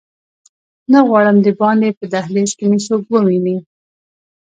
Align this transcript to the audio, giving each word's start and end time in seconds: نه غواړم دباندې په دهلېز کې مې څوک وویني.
نه 0.91 0.99
غواړم 1.07 1.37
دباندې 1.47 1.89
په 1.99 2.05
دهلېز 2.13 2.51
کې 2.57 2.65
مې 2.69 2.79
څوک 2.87 3.03
وویني. 3.09 3.57